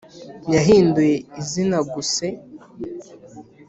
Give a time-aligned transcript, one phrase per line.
[0.53, 2.27] Yahinduye izina guse